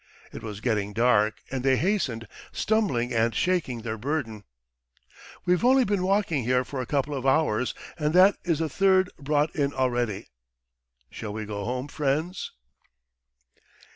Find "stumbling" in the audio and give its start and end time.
2.51-3.13